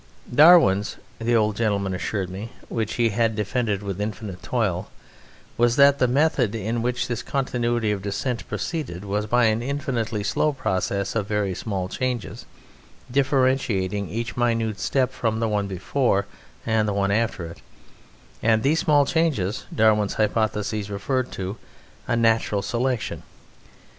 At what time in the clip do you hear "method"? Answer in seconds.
6.07-6.55